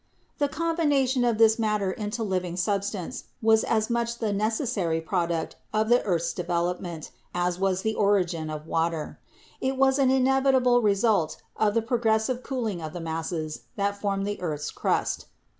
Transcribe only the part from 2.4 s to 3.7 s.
substance was